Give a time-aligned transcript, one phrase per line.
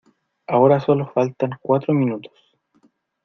[0.47, 2.33] ahora solo faltan cuatro minutos.